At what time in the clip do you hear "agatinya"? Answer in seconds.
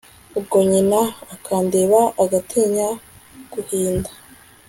2.23-2.87